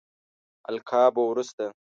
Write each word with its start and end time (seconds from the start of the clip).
القابو 0.71 1.21
وروسته. 1.29 1.65